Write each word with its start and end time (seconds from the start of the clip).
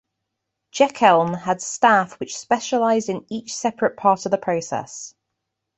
Jeckeln 0.71 1.35
had 1.37 1.61
staff 1.61 2.19
which 2.19 2.35
specialised 2.35 3.07
in 3.07 3.23
each 3.29 3.53
separate 3.55 3.95
part 3.97 4.25
of 4.25 4.31
the 4.31 4.37
process. 4.39 5.13